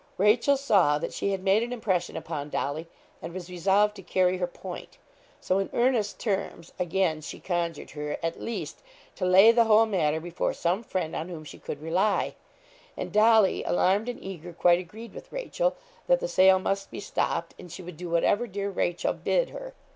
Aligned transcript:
Rachel 0.17 0.57
saw 0.57 0.97
that 0.97 1.13
she 1.13 1.29
had 1.29 1.43
made 1.43 1.61
an 1.61 1.71
impression 1.71 2.17
upon 2.17 2.49
Dolly, 2.49 2.87
and 3.21 3.31
was 3.35 3.51
resolved 3.51 3.95
to 3.97 4.01
carry 4.01 4.37
her 4.37 4.47
point. 4.47 4.97
So, 5.39 5.59
in 5.59 5.69
earnest 5.73 6.17
terms, 6.17 6.73
again 6.79 7.21
she 7.21 7.39
conjured 7.39 7.91
her, 7.91 8.17
at 8.23 8.41
least, 8.41 8.81
to 9.17 9.27
lay 9.27 9.51
the 9.51 9.65
whole 9.65 9.85
matter 9.85 10.19
before 10.19 10.53
some 10.55 10.81
friend 10.81 11.15
on 11.15 11.29
whom 11.29 11.43
she 11.43 11.59
could 11.59 11.83
rely; 11.83 12.33
and 12.97 13.11
Dolly, 13.13 13.63
alarmed 13.63 14.09
and 14.09 14.19
eager, 14.23 14.53
quite 14.53 14.79
agreed 14.79 15.13
with 15.13 15.31
Rachel, 15.31 15.75
that 16.07 16.19
the 16.19 16.27
sale 16.27 16.57
must 16.57 16.89
be 16.89 16.99
stopped, 16.99 17.53
and 17.59 17.71
she 17.71 17.83
would 17.83 17.97
do 17.97 18.09
whatever 18.09 18.47
dear 18.47 18.71
Rachel 18.71 19.13
bid 19.13 19.51
her. 19.51 19.75